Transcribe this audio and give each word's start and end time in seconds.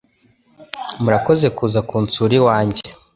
Murakoze 1.01 1.47
kuza 1.57 1.79
kunsura 1.89 2.33
iwanjye 2.39 2.83